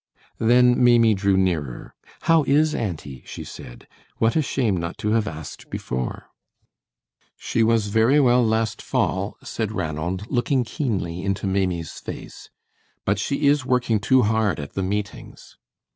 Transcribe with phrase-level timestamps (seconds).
[0.39, 1.93] Then Maimie drew nearer.
[2.21, 3.87] "How is auntie?" she said.
[4.17, 6.31] "What a shame not to have asked before!"
[7.37, 12.49] "She was very well last fall," said Ranald, looking keenly into Maimie's face;
[13.05, 15.57] "but she is working too hard at the meetings."